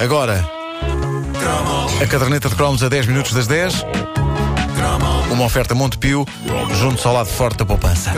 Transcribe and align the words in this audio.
Agora, 0.00 0.42
a 2.02 2.06
caderneta 2.06 2.48
de 2.48 2.54
cromos 2.54 2.82
a 2.82 2.88
10 2.88 3.06
minutos 3.06 3.34
das 3.34 3.46
10. 3.46 3.84
Uma 5.30 5.44
oferta 5.44 5.74
Montepio, 5.74 6.26
junto 6.72 7.06
ao 7.06 7.12
lado 7.12 7.28
forte 7.28 7.58
da 7.58 7.66
poupança. 7.66 8.10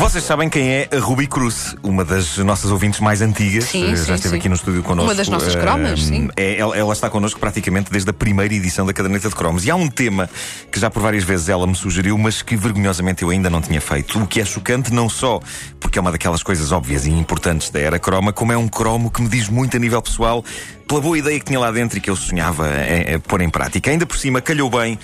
Vocês 0.00 0.24
sabem 0.24 0.48
quem 0.48 0.66
é 0.70 0.88
a 0.90 0.98
Ruby 0.98 1.26
Cruz, 1.26 1.76
uma 1.82 2.06
das 2.06 2.38
nossas 2.38 2.70
ouvintes 2.70 3.00
mais 3.00 3.20
antigas. 3.20 3.64
Sim, 3.64 3.92
Eh, 3.92 3.96
sim, 3.96 4.06
Já 4.06 4.14
esteve 4.14 4.34
sim. 4.34 4.38
aqui 4.40 4.48
no 4.48 4.54
estúdio 4.54 4.82
connosco. 4.82 5.10
Uma 5.10 5.14
das 5.14 5.28
nossas 5.28 5.54
Eh, 5.54 5.60
cromas, 5.60 6.02
sim. 6.02 6.30
é, 6.38 6.56
ela, 6.58 6.74
ela 6.74 6.92
está 6.94 7.10
connosco 7.10 7.38
praticamente 7.38 7.92
desde 7.92 8.08
a 8.08 8.12
primeira 8.14 8.52
edição 8.54 8.86
da 8.86 8.94
Caderneta 8.94 9.28
de 9.28 9.34
Cromos. 9.34 9.66
E 9.66 9.70
há 9.70 9.76
um 9.76 9.88
tema 9.88 10.28
que 10.72 10.80
já 10.80 10.88
por 10.88 11.02
várias 11.02 11.22
vezes 11.22 11.50
ela 11.50 11.66
me 11.66 11.74
sugeriu, 11.74 12.16
mas 12.16 12.40
que 12.40 12.56
vergonhosamente 12.56 13.22
eu 13.22 13.28
ainda 13.28 13.50
não 13.50 13.60
tinha 13.60 13.80
feito. 13.80 14.18
O 14.22 14.26
que 14.26 14.40
é 14.40 14.44
chocante 14.44 14.90
não 14.90 15.06
só 15.06 15.38
porque 15.78 15.98
é 15.98 16.00
uma 16.00 16.10
daquelas 16.10 16.42
coisas 16.42 16.72
óbvias 16.72 17.04
e 17.04 17.10
importantes 17.10 17.68
da 17.68 17.78
era 17.78 17.98
croma, 17.98 18.32
como 18.32 18.52
é 18.52 18.56
um 18.56 18.68
cromo 18.68 19.10
que 19.10 19.20
me 19.20 19.28
diz 19.28 19.50
muito 19.50 19.76
a 19.76 19.80
nível 19.80 20.00
pessoal 20.00 20.42
pela 20.88 21.00
boa 21.02 21.16
ideia 21.18 21.38
que 21.38 21.44
tinha 21.44 21.60
lá 21.60 21.70
dentro 21.70 21.98
e 21.98 22.00
que 22.00 22.08
eu 22.10 22.16
sonhava 22.16 22.66
em, 22.68 23.14
em 23.14 23.18
pôr 23.20 23.42
em 23.42 23.50
prática. 23.50 23.90
Ainda 23.90 24.06
por 24.06 24.16
cima, 24.16 24.40
calhou 24.40 24.68
bem 24.70 24.98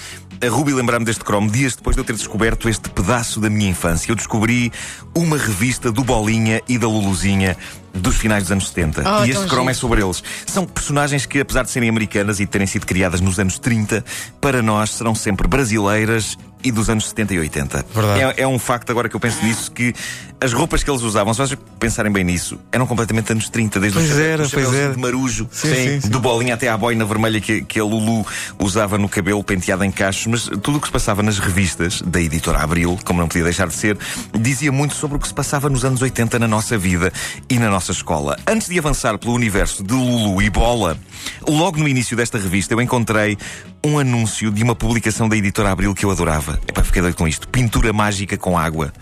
a 0.45 0.49
Ruby 0.49 0.73
lembrar-me 0.73 1.05
deste 1.05 1.25
cromo 1.25 1.51
dias 1.51 1.75
depois 1.77 1.97
de 1.97 2.01
eu 2.01 2.05
ter 2.05 2.15
descoberto 2.15 2.69
este 2.69 2.89
pedaço 2.91 3.41
da 3.41 3.49
minha 3.49 3.71
infância. 3.71 4.11
Eu 4.11 4.17
descobri 4.17 4.73
uma 5.15 5.37
revista 5.37 5.91
do 5.91 6.05
Bolinha 6.05 6.61
e 6.69 6.79
da 6.79 6.87
Luluzinha 6.87 7.57
dos 7.95 8.17
finais 8.17 8.43
dos 8.45 8.53
anos 8.53 8.69
70. 8.69 9.03
Oh, 9.06 9.25
e 9.25 9.31
este 9.31 9.47
cromo 9.47 9.70
é 9.70 9.75
sobre 9.75 10.03
eles. 10.03 10.23
São 10.47 10.67
personagens 10.67 11.25
que, 11.25 11.41
apesar 11.41 11.62
de 11.62 11.70
serem 11.70 11.89
americanas 11.89 12.39
e 12.41 12.45
de 12.45 12.51
terem 12.51 12.67
sido 12.67 12.84
criadas 12.87 13.20
nos 13.23 13.39
anos 13.39 13.59
30, 13.59 14.05
para 14.41 14.61
nós 14.61 14.91
serão 14.91 15.15
sempre 15.15 15.48
brasileiras 15.48 16.37
e 16.62 16.71
dos 16.71 16.91
anos 16.91 17.09
70 17.09 17.34
e 17.34 17.39
80. 17.39 17.87
Verdade. 17.95 18.21
É, 18.39 18.43
é 18.43 18.47
um 18.47 18.59
facto, 18.59 18.91
agora 18.91 19.09
que 19.09 19.17
eu 19.17 19.21
penso 19.21 19.43
nisso, 19.45 19.71
que 19.71 19.95
as 20.41 20.53
roupas 20.53 20.83
que 20.83 20.91
eles 20.91 21.00
usavam, 21.03 21.33
se 21.33 21.39
vocês 21.39 21.59
pensarem 21.78 22.11
bem 22.12 22.25
nisso, 22.25 22.59
eram 22.73 22.87
completamente 22.87 23.33
anos 23.33 23.48
30, 23.48 23.81
desde 23.81 23.98
Pois 23.98 24.11
o 24.11 24.12
chapéu, 24.12 24.27
era, 24.33 24.48
pois 24.48 24.75
era. 24.75 24.93
de 24.93 24.98
marujo, 24.98 25.48
Sim, 25.50 25.75
sim, 25.75 26.00
sim. 26.03 26.09
do 26.09 26.21
bolinha 26.21 26.55
até 26.55 26.69
à 26.69 26.77
boina 26.77 27.05
vermelha 27.05 27.41
que, 27.41 27.62
que 27.62 27.78
a 27.81 27.84
Lulu 27.84 28.27
usava 28.59 28.98
no 28.98 29.09
cabelo 29.09 29.43
penteado 29.45 29.84
em 29.84 29.91
mas 30.28 30.44
tudo 30.44 30.78
o 30.78 30.80
que 30.80 30.86
se 30.86 30.92
passava 30.92 31.22
nas 31.22 31.38
revistas 31.38 32.02
da 32.02 32.20
editora 32.20 32.58
Abril, 32.58 32.98
como 33.05 33.20
não 33.20 33.28
podia 33.28 33.44
deixar 33.44 33.69
de 33.69 33.74
ser, 33.74 33.98
dizia 34.38 34.72
muito 34.72 34.94
sobre 34.94 35.16
o 35.16 35.20
que 35.20 35.28
se 35.28 35.34
passava 35.34 35.69
nos 35.69 35.84
anos 35.84 36.02
80 36.02 36.38
na 36.38 36.48
nossa 36.48 36.77
vida 36.77 37.12
e 37.48 37.58
na 37.58 37.70
nossa 37.70 37.92
escola. 37.92 38.38
Antes 38.47 38.69
de 38.69 38.78
avançar 38.78 39.19
pelo 39.19 39.34
universo 39.34 39.82
de 39.82 39.94
Lulu 39.94 40.42
e 40.42 40.50
Bola, 40.50 40.98
logo 41.47 41.78
no 41.78 41.88
início 41.88 42.16
desta 42.16 42.38
revista 42.38 42.74
eu 42.74 42.80
encontrei 42.80 43.36
um 43.84 43.98
anúncio 43.98 44.50
de 44.50 44.62
uma 44.62 44.74
publicação 44.74 45.28
da 45.28 45.36
editora 45.36 45.70
Abril 45.70 45.94
que 45.94 46.04
eu 46.04 46.10
adorava. 46.10 46.60
Epá, 46.66 46.82
fiquei 46.82 47.02
doido 47.02 47.16
com 47.16 47.28
isto. 47.28 47.48
Pintura 47.48 47.92
mágica 47.92 48.36
com 48.36 48.58
água. 48.58 48.92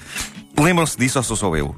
Lembram-se 0.59 0.97
disso 0.97 1.19
ou 1.19 1.25
sou 1.25 1.37
só 1.37 1.57
eu? 1.57 1.75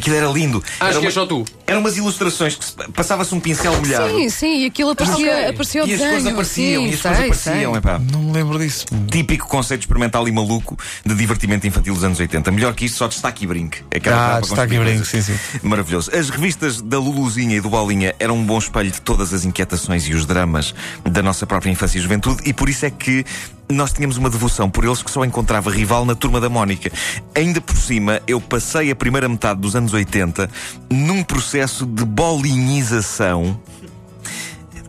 Aquilo 0.00 0.16
era 0.16 0.26
lindo. 0.28 0.62
Acho 0.80 0.90
era 0.90 1.00
que 1.00 1.06
és 1.06 1.14
só 1.14 1.26
tu. 1.26 1.44
Eram 1.66 1.80
umas 1.80 1.96
ilustrações 1.96 2.56
que 2.56 2.64
se- 2.64 2.72
passava-se 2.94 3.34
um 3.34 3.38
pincel 3.40 3.76
molhado. 3.78 4.08
Sim, 4.08 4.28
sim, 4.30 4.62
e 4.62 4.66
aquilo 4.66 4.90
aparecia, 4.90 5.32
ok. 5.34 5.48
aparecia 5.48 5.84
o 5.84 5.88
E 5.88 5.94
as 5.94 6.00
cores 6.00 6.26
apareciam, 6.26 6.82
sim, 6.82 6.88
e 6.90 6.94
as 6.94 7.00
sei, 7.00 7.10
apareciam, 7.12 7.72
sei. 7.72 7.78
epá. 7.78 7.98
Não 7.98 8.22
me 8.22 8.32
lembro 8.32 8.58
disso. 8.58 8.86
Típico 9.10 9.46
conceito 9.46 9.82
experimental 9.82 10.26
e 10.26 10.32
maluco 10.32 10.76
de 11.04 11.14
divertimento 11.14 11.66
infantil 11.66 11.94
dos 11.94 12.02
anos 12.02 12.18
80. 12.18 12.50
Melhor 12.50 12.74
que 12.74 12.86
isto, 12.86 12.96
só 12.98 13.06
destaque 13.08 13.44
e 13.44 13.46
brinque. 13.46 13.84
É 13.90 13.98
aquela 13.98 14.16
Ah, 14.16 14.28
capa 14.28 14.40
com 14.40 14.46
destaque 14.48 14.74
e 14.74 14.78
brinque, 14.78 15.10
coisas. 15.10 15.24
sim, 15.26 15.60
Maravilhoso. 15.62 16.10
As 16.16 16.30
revistas 16.30 16.80
da 16.80 16.98
Luluzinha 16.98 17.56
e 17.56 17.60
do 17.60 17.68
Bolinha 17.70 18.14
eram 18.18 18.36
um 18.36 18.44
bom 18.44 18.58
espelho 18.58 18.90
de 18.90 19.00
todas 19.00 19.32
as 19.34 19.44
inquietações 19.44 20.08
e 20.08 20.14
os 20.14 20.24
dramas 20.26 20.74
da 21.04 21.22
nossa 21.22 21.46
própria 21.46 21.70
infância 21.70 21.98
e 21.98 22.00
juventude, 22.00 22.42
e 22.46 22.52
por 22.52 22.68
isso 22.68 22.86
é 22.86 22.90
que 22.90 23.24
nós 23.70 23.92
tínhamos 23.92 24.16
uma 24.16 24.28
devoção 24.30 24.68
por 24.68 24.84
eles 24.84 25.02
que 25.02 25.10
só 25.10 25.24
encontrava 25.24 25.70
rival 25.70 26.04
na 26.04 26.14
turma 26.14 26.40
da 26.40 26.48
Mónica. 26.48 26.90
Ainda 27.34 27.60
por 27.60 27.76
cima, 27.76 28.20
eu 28.26 28.40
passei 28.40 28.90
a 28.90 28.96
primeira 28.96 29.28
metade 29.28 29.60
dos 29.60 29.74
anos 29.76 29.92
80 29.92 30.50
num 30.90 31.22
processo 31.22 31.86
de 31.86 32.04
bolinhização 32.04 33.58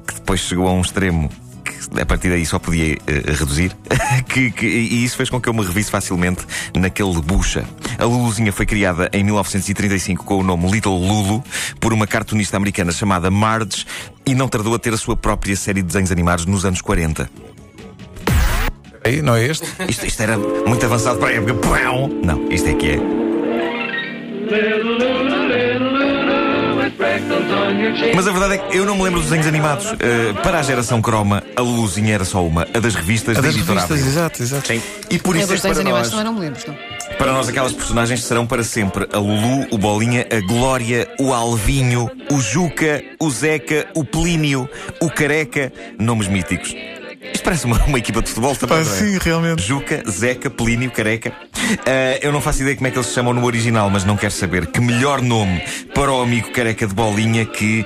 que 0.08 0.16
depois 0.16 0.40
chegou 0.42 0.68
a 0.68 0.72
um 0.74 0.82
extremo 0.82 1.30
que 1.64 2.02
a 2.02 2.06
partir 2.06 2.30
daí 2.30 2.46
só 2.46 2.58
podia 2.58 2.94
eh, 3.06 3.34
reduzir 3.34 3.76
que, 4.28 4.50
que- 4.52 4.66
e 4.66 5.04
isso 5.04 5.16
fez 5.18 5.30
com 5.30 5.40
que 5.40 5.48
eu 5.50 5.54
me 5.54 5.64
revisse 5.64 5.92
facilmente 5.92 6.42
naquele 6.76 7.14
de 7.14 7.22
bucha. 7.22 7.66
A 8.00 8.06
Luluzinha 8.06 8.52
foi 8.52 8.66
criada 8.66 9.10
em 9.14 9.24
1935 9.24 10.24
com 10.24 10.40
o 10.40 10.44
nome 10.44 10.72
Little 10.72 10.98
Lulu 10.98 11.44
por 11.80 11.94
uma 11.94 12.08
cartunista 12.08 12.58
americana 12.58 12.92
chamada 12.92 13.30
Marge 13.30 13.86
e 14.26 14.34
não 14.34 14.48
tardou 14.48 14.74
a 14.74 14.80
ter 14.80 14.94
a 14.94 14.98
sua 14.98 15.16
própria 15.16 15.56
série 15.56 15.82
de 15.82 15.88
desenhos 15.88 16.12
animados 16.12 16.46
nos 16.46 16.66
anos 16.66 16.82
40. 16.82 17.30
Aí, 19.04 19.22
não 19.22 19.36
é 19.36 19.46
este? 19.46 19.68
Isto, 19.90 20.06
isto 20.06 20.22
era 20.22 20.38
muito 20.38 20.86
avançado 20.86 21.20
para 21.20 21.30
a 21.30 21.34
época. 21.34 21.54
Pão! 21.56 22.08
Não, 22.24 22.52
isto 22.52 22.70
é 22.70 22.74
que 22.74 22.92
é. 22.92 23.00
Mas 28.16 28.28
a 28.28 28.32
verdade 28.32 28.56
é 28.56 28.58
que 28.58 28.78
eu 28.78 28.86
não 28.86 28.96
me 28.96 29.04
lembro 29.04 29.20
dos 29.20 29.30
desenhos 29.30 29.48
animados. 29.48 29.88
Eh, 30.00 30.34
para 30.44 30.60
a 30.60 30.62
geração 30.64 31.02
croma, 31.02 31.42
a 31.56 31.62
Luluzinha 31.62 32.14
era 32.14 32.26
só 32.26 32.46
uma, 32.46 32.68
a 32.74 32.80
das 32.80 32.96
revistas 32.96 33.38
A 33.38 33.42
da 33.42 33.48
das 33.48 33.56
editora 33.56 33.82
revistas, 33.82 34.00
Abril. 34.00 34.12
exato, 34.12 34.44
exato. 34.44 34.68
Sim. 34.68 34.82
E 35.10 35.18
por 35.18 35.36
isso 35.36 35.54
é 35.54 35.58
para 35.74 35.84
nós, 35.84 36.10
também 36.10 36.26
não 36.26 36.34
me 36.34 36.40
lembro. 36.42 36.60
Não. 36.68 37.18
para 37.18 37.32
nós 37.32 37.50
aquelas 37.50 37.74
personagens 37.74 38.24
serão 38.24 38.46
para 38.46 38.64
sempre 38.64 39.08
a 39.12 39.18
Lulu, 39.18 39.68
o 39.72 39.78
Bolinha, 39.78 40.28
a 40.32 40.40
Glória, 40.46 41.08
o 41.20 41.34
Alvinho, 41.34 42.10
o 42.30 42.40
Juca, 42.40 43.02
o 43.20 43.30
Zeca, 43.30 43.88
o 43.96 44.04
Plínio, 44.04 44.70
o 45.02 45.10
Careca, 45.10 45.72
nomes 45.98 46.28
míticos. 46.28 46.76
Parece 47.52 47.66
uma, 47.66 47.84
uma 47.84 47.98
equipa 47.98 48.22
de 48.22 48.30
futebol 48.30 48.56
também, 48.56 48.78
Pá, 48.78 48.82
é? 48.82 48.86
sim, 48.86 49.18
realmente. 49.22 49.62
Juca, 49.62 50.02
Zeca, 50.10 50.50
Plínio, 50.50 50.90
Careca. 50.90 51.34
Ah, 51.86 52.18
eu 52.22 52.32
não 52.32 52.40
faço 52.40 52.62
ideia 52.62 52.78
como 52.78 52.88
é 52.88 52.92
que 52.92 52.98
eles 52.98 53.08
se 53.08 53.14
chamam 53.14 53.34
no 53.34 53.44
original, 53.44 53.90
mas 53.90 54.06
não 54.06 54.16
quero 54.16 54.32
saber. 54.32 54.68
Que 54.68 54.80
melhor 54.80 55.22
nome 55.22 55.62
para 55.94 56.14
o 56.14 56.22
amigo 56.22 56.50
Careca 56.54 56.88
de 56.88 56.94
Bolinha 56.94 57.46
que 57.46 57.86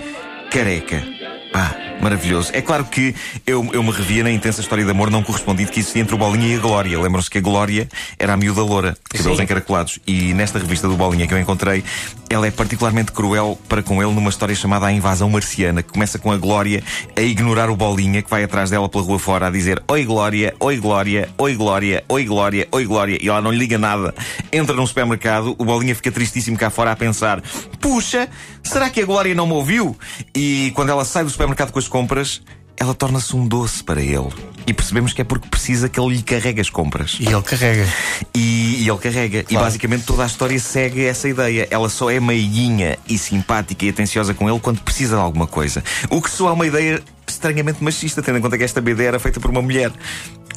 Careca. 0.51 1.03
Pá, 1.51 1.75
maravilhoso. 2.05 2.51
É 2.53 2.61
claro 2.61 2.85
que 2.85 3.15
eu, 3.47 3.67
eu 3.73 3.81
me 3.81 3.89
revia 3.89 4.23
na 4.23 4.29
intensa 4.29 4.61
história 4.61 4.85
de 4.85 4.91
amor 4.91 5.09
não 5.09 5.23
correspondido 5.23 5.71
que 5.71 5.79
existia 5.79 6.03
entre 6.03 6.13
o 6.13 6.17
Bolinha 6.19 6.53
e 6.53 6.55
a 6.55 6.59
Glória. 6.59 7.01
Lembram-se 7.01 7.31
que 7.31 7.39
a 7.39 7.41
Glória 7.41 7.89
era 8.19 8.33
a 8.33 8.37
miúda 8.37 8.61
loura, 8.61 8.91
de 8.91 9.17
cabelos 9.17 9.37
Sim. 9.37 9.43
encaracolados. 9.43 9.99
E 10.05 10.31
nesta 10.35 10.59
revista 10.59 10.87
do 10.87 10.95
Bolinha 10.95 11.25
que 11.25 11.33
eu 11.33 11.39
encontrei, 11.39 11.83
ela 12.29 12.45
é 12.45 12.51
particularmente 12.51 13.11
cruel 13.11 13.59
para 13.67 13.81
com 13.81 14.03
ele 14.03 14.13
numa 14.13 14.29
história 14.29 14.53
chamada 14.53 14.85
A 14.85 14.91
Invasão 14.91 15.31
Marciana, 15.31 15.81
que 15.81 15.91
começa 15.91 16.19
com 16.19 16.31
a 16.31 16.37
Glória 16.37 16.83
a 17.17 17.21
ignorar 17.21 17.71
o 17.71 17.75
Bolinha, 17.75 18.21
que 18.21 18.29
vai 18.29 18.43
atrás 18.43 18.69
dela 18.69 18.87
pela 18.87 19.03
rua 19.03 19.17
fora 19.17 19.47
a 19.47 19.49
dizer 19.49 19.81
Oi 19.87 20.05
Glória, 20.05 20.53
oi 20.59 20.77
Glória, 20.77 21.29
oi 21.39 21.55
Glória, 21.55 22.03
oi 22.07 22.23
Glória, 22.25 22.67
oi 22.71 22.85
Glória. 22.85 23.17
E 23.19 23.29
ela 23.29 23.41
não 23.41 23.51
lhe 23.51 23.57
liga 23.57 23.79
nada. 23.79 24.13
Entra 24.53 24.75
num 24.75 24.85
supermercado, 24.85 25.55
o 25.57 25.65
Bolinha 25.65 25.95
fica 25.95 26.11
tristíssimo 26.11 26.55
cá 26.55 26.69
fora 26.69 26.91
a 26.91 26.95
pensar 26.95 27.41
Puxa, 27.79 28.29
será 28.65 28.89
que 28.89 29.01
a 29.01 29.05
Glória 29.05 29.33
não 29.33 29.47
me 29.47 29.53
ouviu? 29.53 29.97
E 30.35 30.71
quando 30.75 30.89
ela 30.89 31.05
sai 31.05 31.23
do 31.23 31.29
supermercado 31.29 31.71
com 31.71 31.79
as 31.79 31.87
compras, 31.87 32.41
ela 32.77 32.93
torna-se 32.93 33.35
um 33.35 33.47
doce 33.47 33.83
para 33.83 34.01
ele. 34.01 34.29
E 34.67 34.73
percebemos 34.73 35.13
que 35.13 35.21
é 35.21 35.23
porque 35.23 35.47
precisa 35.47 35.87
que 35.87 35.99
ele 35.99 36.15
lhe 36.15 36.23
carregue 36.23 36.59
as 36.59 36.69
compras. 36.69 37.17
E 37.19 37.27
ele 37.27 37.41
carrega. 37.41 37.87
E, 38.33 38.83
e 38.83 38.89
ele 38.89 38.97
carrega. 38.97 39.45
E 39.49 39.53
basicamente 39.53 40.05
toda 40.05 40.23
a 40.23 40.25
história 40.25 40.59
segue 40.59 41.05
essa 41.05 41.29
ideia. 41.29 41.67
Ela 41.69 41.87
só 41.87 42.09
é 42.09 42.19
meiguinha 42.19 42.97
e 43.07 43.17
simpática 43.17 43.85
e 43.85 43.89
atenciosa 43.89 44.33
com 44.33 44.49
ele 44.49 44.59
quando 44.59 44.81
precisa 44.81 45.15
de 45.15 45.21
alguma 45.21 45.47
coisa. 45.47 45.83
O 46.09 46.21
que 46.21 46.29
soa 46.29 46.53
uma 46.53 46.65
ideia 46.65 47.01
estranhamente 47.27 47.83
machista, 47.83 48.21
tendo 48.21 48.37
em 48.39 48.41
conta 48.41 48.57
que 48.57 48.63
esta 48.63 48.81
BD 48.81 49.03
era 49.03 49.19
feita 49.19 49.39
por 49.39 49.51
uma 49.51 49.61
mulher. 49.61 49.91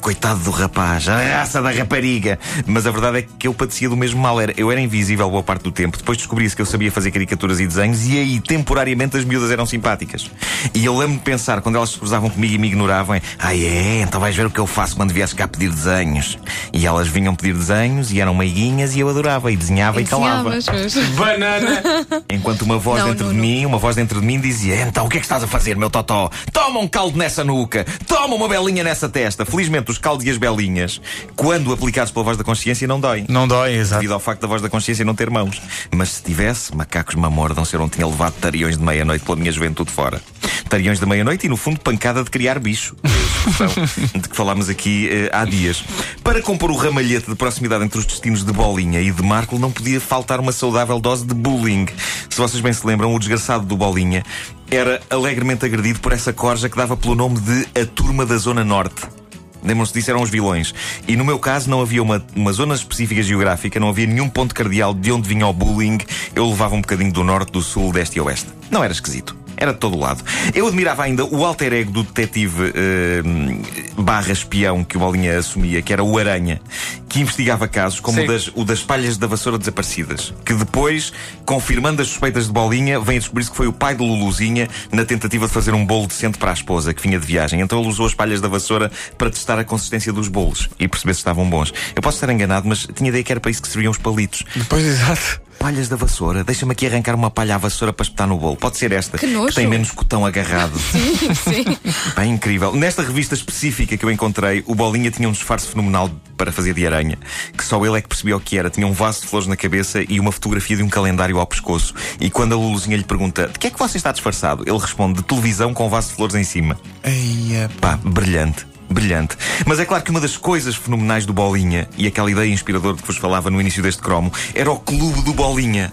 Coitado 0.01 0.39
do 0.39 0.51
rapaz, 0.51 1.07
a 1.09 1.17
raça 1.39 1.61
da 1.61 1.71
rapariga. 1.71 2.39
Mas 2.65 2.87
a 2.87 2.91
verdade 2.91 3.19
é 3.19 3.21
que 3.37 3.47
eu 3.47 3.53
padecia 3.53 3.89
do 3.89 3.97
mesmo 3.97 4.19
mal. 4.21 4.39
Era, 4.39 4.53
eu 4.57 4.71
era 4.71 4.79
invisível 4.79 5.29
boa 5.29 5.43
parte 5.43 5.63
do 5.63 5.71
tempo. 5.71 5.97
Depois 5.97 6.17
descobri-se 6.17 6.55
que 6.55 6.61
eu 6.61 6.65
sabia 6.65 6.91
fazer 6.91 7.11
caricaturas 7.11 7.59
e 7.59 7.67
desenhos 7.67 8.05
e 8.07 8.17
aí, 8.17 8.39
temporariamente, 8.39 9.17
as 9.17 9.25
miúdas 9.25 9.51
eram 9.51 9.65
simpáticas. 9.65 10.29
E 10.73 10.83
eu 10.85 10.93
lembro-me 10.93 11.17
de 11.17 11.23
pensar, 11.23 11.61
quando 11.61 11.75
elas 11.75 11.89
se 11.91 11.97
cruzavam 11.97 12.29
comigo 12.29 12.53
e 12.53 12.57
me 12.57 12.67
ignoravam, 12.67 13.15
é, 13.15 13.21
ah 13.37 13.55
é, 13.55 14.01
então 14.01 14.19
vais 14.21 14.35
ver 14.35 14.45
o 14.45 14.49
que 14.49 14.59
eu 14.59 14.67
faço 14.67 14.95
quando 14.95 15.13
viesse 15.13 15.35
cá 15.35 15.47
pedir 15.47 15.69
desenhos. 15.69 16.37
E 16.73 16.85
elas 16.87 17.07
vinham 17.07 17.35
pedir 17.35 17.53
desenhos 17.53 18.11
e 18.11 18.21
eram 18.21 18.33
meiguinhas 18.33 18.95
e 18.95 18.99
eu 19.01 19.09
adorava 19.09 19.51
e 19.51 19.57
desenhava 19.57 20.01
e 20.01 20.05
calava. 20.05 20.51
Desenhavas, 20.51 20.95
mas- 20.95 21.09
Banana! 21.15 21.83
Enquanto 22.29 22.61
uma 22.61 22.77
voz 22.77 23.01
Não, 23.01 23.09
dentro 23.09 23.25
não, 23.25 23.31
de 23.33 23.37
não. 23.37 23.45
mim, 23.45 23.65
uma 23.65 23.77
voz 23.77 23.95
dentro 23.95 24.19
de 24.21 24.25
mim 24.25 24.39
dizia: 24.39 24.81
Então 24.81 25.05
o 25.05 25.09
que 25.09 25.17
é 25.17 25.19
que 25.19 25.25
estás 25.25 25.43
a 25.43 25.47
fazer, 25.47 25.75
meu 25.75 25.89
totó? 25.89 26.29
Toma 26.53 26.79
um 26.79 26.87
caldo 26.87 27.17
nessa 27.17 27.43
nuca, 27.43 27.85
toma 28.07 28.35
uma 28.35 28.47
belinha 28.47 28.83
nessa 28.83 29.09
testa. 29.09 29.45
Felizmente, 29.45 29.88
os 29.91 29.97
caldos 29.97 30.25
e 30.25 30.29
as 30.29 30.37
belinhas, 30.37 31.01
quando 31.35 31.71
aplicados 31.71 32.11
pela 32.11 32.25
voz 32.25 32.37
da 32.37 32.43
consciência, 32.43 32.87
não 32.87 32.99
doem. 32.99 33.25
Não 33.27 33.47
dói, 33.47 33.75
exato. 33.75 33.99
Devido 33.99 34.13
ao 34.13 34.19
facto 34.19 34.41
da 34.41 34.47
voz 34.47 34.61
da 34.61 34.69
consciência 34.69 35.03
não 35.05 35.15
ter 35.15 35.29
mãos. 35.29 35.61
Mas 35.95 36.09
se 36.09 36.23
tivesse, 36.23 36.75
macacos 36.75 37.15
me 37.15 37.25
amordam 37.25 37.65
se 37.65 37.75
eu 37.75 37.79
não 37.79 37.89
tinha 37.89 38.05
levado 38.05 38.33
tariões 38.33 38.77
de 38.77 38.83
meia-noite 38.83 39.25
pela 39.25 39.37
minha 39.37 39.51
juventude 39.51 39.91
fora. 39.91 40.21
Tariões 40.67 40.99
da 40.99 41.05
meia-noite 41.05 41.47
e, 41.47 41.49
no 41.49 41.57
fundo, 41.57 41.79
pancada 41.79 42.23
de 42.23 42.29
criar 42.29 42.59
bicho. 42.59 42.95
de 44.13 44.29
que 44.29 44.35
falámos 44.35 44.69
aqui 44.69 45.09
eh, 45.11 45.29
há 45.33 45.45
dias. 45.45 45.83
Para 46.23 46.41
compor 46.41 46.69
o 46.71 46.75
ramalhete 46.75 47.29
de 47.29 47.35
proximidade 47.35 47.83
entre 47.83 47.97
os 47.97 48.05
destinos 48.05 48.43
de 48.43 48.51
Bolinha 48.51 49.01
e 49.01 49.11
de 49.11 49.23
Marco, 49.23 49.57
não 49.57 49.71
podia 49.71 49.99
faltar 49.99 50.39
uma 50.39 50.51
saudável 50.51 50.99
dose 50.99 51.25
de 51.25 51.33
bullying. 51.33 51.87
Se 52.29 52.37
vocês 52.37 52.61
bem 52.61 52.73
se 52.73 52.85
lembram, 52.85 53.13
o 53.13 53.19
desgraçado 53.19 53.65
do 53.65 53.75
Bolinha 53.75 54.23
era 54.69 55.01
alegremente 55.09 55.65
agredido 55.65 55.99
por 55.99 56.11
essa 56.11 56.31
corja 56.31 56.69
que 56.69 56.77
dava 56.77 56.95
pelo 56.95 57.15
nome 57.15 57.39
de 57.39 57.67
A 57.79 57.85
Turma 57.85 58.25
da 58.25 58.37
Zona 58.37 58.63
Norte. 58.63 59.18
Lembram-se 59.63 59.93
disso, 59.93 60.09
eram 60.09 60.21
os 60.21 60.29
vilões. 60.29 60.73
E 61.07 61.15
no 61.15 61.25
meu 61.25 61.39
caso 61.39 61.69
não 61.69 61.81
havia 61.81 62.01
uma, 62.01 62.23
uma 62.35 62.51
zona 62.51 62.75
específica 62.75 63.21
geográfica, 63.21 63.79
não 63.79 63.89
havia 63.89 64.07
nenhum 64.07 64.29
ponto 64.29 64.53
cardeal 64.55 64.93
de 64.93 65.11
onde 65.11 65.27
vinha 65.27 65.47
o 65.47 65.53
bullying. 65.53 65.97
Eu 66.35 66.47
levava 66.49 66.75
um 66.75 66.81
bocadinho 66.81 67.11
do 67.11 67.23
norte, 67.23 67.51
do 67.51 67.61
sul, 67.61 67.91
deste 67.91 68.17
e 68.17 68.21
oeste. 68.21 68.47
Não 68.69 68.83
era 68.83 68.93
esquisito. 68.93 69.35
Era 69.57 69.73
de 69.73 69.79
todo 69.79 69.95
o 69.95 69.99
lado. 69.99 70.23
Eu 70.53 70.67
admirava 70.67 71.03
ainda 71.03 71.25
o 71.25 71.45
alter 71.45 71.73
ego 71.73 71.91
do 71.91 72.03
detetive 72.03 72.69
uh, 72.69 74.01
barra 74.01 74.31
espião 74.31 74.83
que 74.83 74.97
o 74.97 74.99
Bolinha 74.99 75.37
assumia, 75.37 75.81
que 75.81 75.91
era 75.91 76.03
o 76.03 76.17
Aranha, 76.17 76.61
que 77.07 77.19
investigava 77.19 77.67
casos 77.67 77.99
como 77.99 78.21
o 78.21 78.27
das, 78.27 78.51
o 78.55 78.63
das 78.63 78.83
palhas 78.83 79.17
da 79.17 79.27
vassoura 79.27 79.57
desaparecidas, 79.57 80.33
que 80.45 80.53
depois, 80.53 81.11
confirmando 81.45 82.01
as 82.01 82.07
suspeitas 82.07 82.47
de 82.47 82.53
Bolinha, 82.53 82.99
vem 82.99 83.17
a 83.17 83.19
descobrir-se 83.19 83.51
que 83.51 83.57
foi 83.57 83.67
o 83.67 83.73
pai 83.73 83.95
de 83.95 84.03
Luluzinha 84.03 84.67
na 84.91 85.03
tentativa 85.03 85.47
de 85.47 85.53
fazer 85.53 85.73
um 85.73 85.85
bolo 85.85 86.07
decente 86.07 86.37
para 86.37 86.51
a 86.51 86.53
esposa, 86.53 86.93
que 86.93 87.01
vinha 87.01 87.19
de 87.19 87.25
viagem. 87.25 87.59
Então 87.61 87.79
ele 87.79 87.89
usou 87.89 88.05
as 88.05 88.13
palhas 88.13 88.39
da 88.39 88.47
vassoura 88.47 88.91
para 89.17 89.29
testar 89.29 89.57
a 89.59 89.63
consistência 89.63 90.13
dos 90.13 90.27
bolos 90.27 90.69
e 90.79 90.87
perceber 90.87 91.13
se 91.13 91.19
estavam 91.19 91.49
bons. 91.49 91.73
Eu 91.95 92.01
posso 92.01 92.17
estar 92.17 92.31
enganado, 92.31 92.67
mas 92.67 92.87
tinha 92.93 93.09
ideia 93.09 93.23
que 93.23 93.31
era 93.31 93.39
para 93.39 93.51
isso 93.51 93.61
que 93.61 93.67
serviam 93.67 93.91
os 93.91 93.97
palitos. 93.97 94.43
Pois, 94.67 94.85
exato 94.85 95.48
palhas 95.59 95.89
da 95.89 95.97
vassoura. 95.97 96.43
Deixa-me 96.43 96.71
aqui 96.71 96.87
arrancar 96.87 97.13
uma 97.13 97.29
palha 97.29 97.55
à 97.55 97.57
vassoura 97.57 97.91
para 97.91 98.03
espetar 98.03 98.25
no 98.25 98.37
bolo. 98.37 98.55
Pode 98.55 98.77
ser 98.77 98.93
esta, 98.93 99.17
que, 99.17 99.27
que 99.27 99.53
tem 99.53 99.67
menos 99.67 99.91
cotão 99.91 100.25
agarrado. 100.25 100.79
Sim, 100.79 101.33
sim. 101.33 101.77
Bem 102.15 102.31
incrível. 102.31 102.73
Nesta 102.73 103.03
revista 103.03 103.35
específica 103.35 103.97
que 103.97 104.03
eu 104.03 104.09
encontrei, 104.09 104.63
o 104.65 104.73
Bolinha 104.73 105.11
tinha 105.11 105.27
um 105.27 105.31
disfarce 105.31 105.67
fenomenal 105.67 106.09
para 106.37 106.51
fazer 106.51 106.73
de 106.73 106.85
aranha, 106.85 107.17
que 107.55 107.63
só 107.63 107.83
ele 107.85 107.97
é 107.97 108.01
que 108.01 108.07
percebia 108.07 108.37
o 108.37 108.39
que 108.39 108.57
era. 108.57 108.69
Tinha 108.69 108.87
um 108.87 108.93
vaso 108.93 109.21
de 109.21 109.27
flores 109.27 109.47
na 109.47 109.57
cabeça 109.57 110.03
e 110.07 110.19
uma 110.19 110.31
fotografia 110.31 110.77
de 110.77 110.83
um 110.83 110.89
calendário 110.89 111.37
ao 111.37 111.45
pescoço. 111.45 111.93
E 112.19 112.29
quando 112.29 112.53
a 112.53 112.55
Luluzinha 112.55 112.95
lhe 112.95 113.03
pergunta 113.03 113.47
de 113.47 113.59
que 113.59 113.67
é 113.67 113.69
que 113.69 113.77
você 113.77 113.97
está 113.97 114.11
disfarçado, 114.11 114.63
ele 114.65 114.77
responde 114.77 115.19
de 115.19 115.23
televisão 115.23 115.73
com 115.73 115.87
um 115.87 115.89
vaso 115.89 116.09
de 116.09 116.15
flores 116.15 116.35
em 116.35 116.43
cima. 116.43 116.79
Eia. 117.03 117.69
Pá, 117.81 117.99
brilhante 118.01 118.65
brilhante. 118.89 119.37
Mas 119.65 119.79
é 119.79 119.85
claro 119.85 120.03
que 120.03 120.11
uma 120.11 120.19
das 120.19 120.37
coisas 120.37 120.75
fenomenais 120.75 121.25
do 121.25 121.33
Bolinha, 121.33 121.87
e 121.97 122.07
aquela 122.07 122.29
ideia 122.29 122.51
inspiradora 122.51 122.95
de 122.95 123.01
que 123.01 123.07
vos 123.07 123.17
falava 123.17 123.49
no 123.49 123.59
início 123.59 123.81
deste 123.83 124.01
cromo, 124.01 124.31
era 124.53 124.71
o 124.71 124.79
clube 124.79 125.21
do 125.21 125.33
Bolinha. 125.33 125.91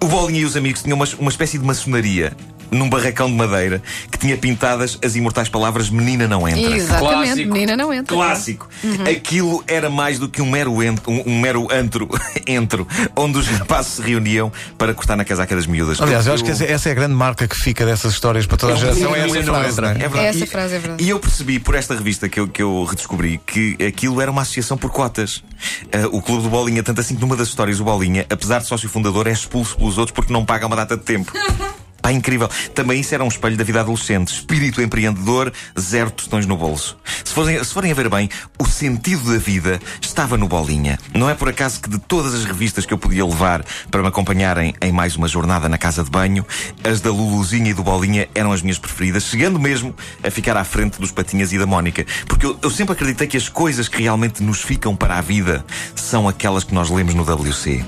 O 0.00 0.06
Bolinha 0.06 0.40
e 0.40 0.44
os 0.44 0.56
amigos 0.56 0.82
tinham 0.82 0.96
uma, 0.96 1.06
uma 1.18 1.30
espécie 1.30 1.58
de 1.58 1.64
maçonaria 1.64 2.36
num 2.70 2.88
barracão 2.88 3.28
de 3.28 3.34
madeira 3.34 3.82
que 4.10 4.18
tinha 4.18 4.36
pintadas 4.36 4.98
as 5.04 5.16
imortais 5.16 5.48
palavras 5.48 5.90
Menina 5.90 6.26
não 6.26 6.46
entra. 6.48 6.76
Exatamente, 6.76 7.14
Clássico. 7.14 7.52
Menina 7.52 7.76
não 7.76 7.92
entra. 7.92 8.16
Clássico. 8.16 8.68
Uhum. 8.82 9.04
Aquilo 9.04 9.64
era 9.66 9.90
mais 9.90 10.18
do 10.18 10.28
que 10.28 10.40
um 10.42 10.50
mero, 10.50 10.82
ent, 10.82 11.00
um, 11.06 11.22
um, 11.26 11.40
mero 11.40 11.66
antro, 11.70 12.08
entro, 12.46 12.86
onde 13.16 13.38
os 13.38 13.46
rapazes 13.46 13.92
se 13.94 14.02
reuniam 14.02 14.52
para 14.76 14.94
cortar 14.94 15.16
na 15.16 15.24
casaca 15.24 15.54
das 15.54 15.66
miúdas. 15.66 16.00
Aliás, 16.00 16.26
eu 16.26 16.34
acho 16.34 16.44
que 16.44 16.50
essa 16.50 16.88
é 16.88 16.92
a 16.92 16.94
grande 16.94 17.14
marca 17.14 17.46
que 17.46 17.56
fica 17.56 17.84
dessas 17.84 18.12
histórias 18.12 18.46
para 18.46 18.56
toda 18.56 18.74
a 18.74 18.76
geração. 18.76 19.14
É 19.14 19.26
essa 19.26 19.42
frase, 19.42 19.80
é? 19.80 20.04
é 20.04 20.08
verdade. 20.08 20.26
Essa 20.26 20.46
frase 20.46 20.74
é 20.74 20.78
verdade. 20.78 21.04
E 21.04 21.08
eu 21.08 21.18
percebi 21.18 21.58
por 21.58 21.74
esta 21.74 21.94
revista 21.94 22.28
que 22.28 22.40
eu, 22.40 22.48
que 22.48 22.62
eu 22.62 22.84
redescobri 22.84 23.40
que 23.46 23.76
aquilo 23.86 24.20
era 24.20 24.30
uma 24.30 24.42
associação 24.42 24.76
por 24.76 24.90
cotas. 24.90 25.36
Uh, 25.36 26.16
o 26.16 26.22
Clube 26.22 26.42
do 26.42 26.48
Bolinha, 26.48 26.82
tanto 26.82 27.00
assim 27.00 27.14
que 27.14 27.20
numa 27.20 27.36
das 27.36 27.48
histórias, 27.48 27.80
o 27.80 27.84
Bolinha, 27.84 28.26
apesar 28.30 28.60
de 28.60 28.66
sócio 28.66 28.88
fundador, 28.88 29.26
é 29.26 29.32
expulso 29.32 29.76
pelos 29.76 29.98
outros 29.98 30.14
porque 30.14 30.32
não 30.32 30.44
paga 30.44 30.66
uma 30.66 30.76
data 30.76 30.96
de 30.96 31.02
tempo. 31.02 31.32
Pá, 32.08 32.12
incrível. 32.12 32.48
Também 32.74 33.00
isso 33.00 33.14
era 33.14 33.22
um 33.22 33.28
espelho 33.28 33.56
da 33.56 33.64
vida 33.64 33.80
adolescente. 33.80 34.28
Espírito 34.28 34.80
empreendedor, 34.80 35.52
zero 35.78 36.10
tostões 36.10 36.46
no 36.46 36.56
bolso. 36.56 36.96
Se 37.22 37.34
forem, 37.34 37.62
se 37.62 37.74
forem 37.74 37.92
a 37.92 37.94
ver 37.94 38.08
bem, 38.08 38.30
o 38.58 38.64
sentido 38.64 39.30
da 39.30 39.38
vida 39.38 39.78
estava 40.00 40.38
no 40.38 40.48
Bolinha. 40.48 40.98
Não 41.14 41.28
é 41.28 41.34
por 41.34 41.50
acaso 41.50 41.82
que 41.82 41.90
de 41.90 41.98
todas 41.98 42.32
as 42.32 42.46
revistas 42.46 42.86
que 42.86 42.94
eu 42.94 42.98
podia 42.98 43.26
levar 43.26 43.62
para 43.90 44.00
me 44.00 44.08
acompanharem 44.08 44.74
em 44.80 44.90
mais 44.90 45.16
uma 45.16 45.28
jornada 45.28 45.68
na 45.68 45.76
casa 45.76 46.02
de 46.02 46.10
banho, 46.10 46.46
as 46.82 47.02
da 47.02 47.10
Luluzinha 47.10 47.70
e 47.70 47.74
do 47.74 47.82
Bolinha 47.82 48.26
eram 48.34 48.52
as 48.52 48.62
minhas 48.62 48.78
preferidas, 48.78 49.24
chegando 49.24 49.58
mesmo 49.58 49.94
a 50.24 50.30
ficar 50.30 50.56
à 50.56 50.64
frente 50.64 50.98
dos 50.98 51.12
Patinhas 51.12 51.52
e 51.52 51.58
da 51.58 51.66
Mónica. 51.66 52.06
Porque 52.26 52.46
eu, 52.46 52.58
eu 52.62 52.70
sempre 52.70 52.94
acreditei 52.94 53.26
que 53.26 53.36
as 53.36 53.50
coisas 53.50 53.86
que 53.86 54.02
realmente 54.02 54.42
nos 54.42 54.62
ficam 54.62 54.96
para 54.96 55.18
a 55.18 55.20
vida 55.20 55.62
são 55.94 56.26
aquelas 56.26 56.64
que 56.64 56.72
nós 56.72 56.88
lemos 56.88 57.12
no 57.12 57.22
WC. 57.22 57.84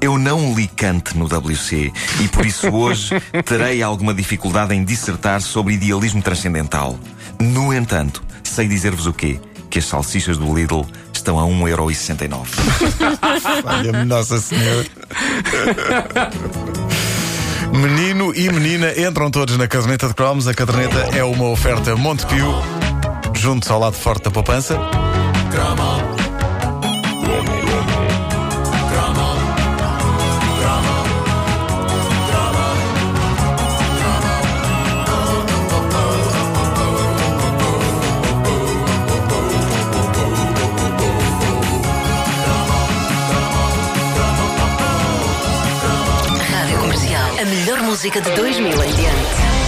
Eu 0.00 0.18
não 0.18 0.54
li 0.54 0.66
Kant 0.66 1.14
no 1.14 1.26
WC 1.26 1.92
e 2.20 2.28
por 2.28 2.46
isso 2.46 2.68
hoje 2.68 3.14
terei 3.60 3.82
alguma 3.82 4.14
dificuldade 4.14 4.74
em 4.74 4.82
dissertar 4.82 5.42
sobre 5.42 5.74
idealismo 5.74 6.22
transcendental. 6.22 6.98
No 7.38 7.74
entanto, 7.74 8.22
sei 8.42 8.66
dizer-vos 8.66 9.06
o 9.06 9.12
quê? 9.12 9.38
Que 9.68 9.78
as 9.78 9.84
salsichas 9.84 10.38
do 10.38 10.54
Lidl 10.54 10.86
estão 11.12 11.38
a 11.38 11.42
1,69€. 11.42 12.48
Olha-me, 13.64 14.04
Nossa 14.06 14.40
Senhora. 14.40 14.86
Menino 17.70 18.34
e 18.34 18.50
menina 18.50 18.98
entram 18.98 19.30
todos 19.30 19.58
na 19.58 19.68
caderneta 19.68 20.08
de 20.08 20.14
cromos. 20.14 20.48
A 20.48 20.54
caderneta 20.54 21.10
é 21.14 21.22
uma 21.22 21.50
oferta 21.50 21.94
Montepio, 21.94 22.54
junto 23.34 23.70
ao 23.70 23.78
lado 23.78 23.94
forte 23.94 24.24
da 24.24 24.30
poupança. 24.30 24.78
Música 48.00 48.18
de 48.18 48.30
2000 48.34 48.82
em 48.82 48.94
diante. 48.94 49.59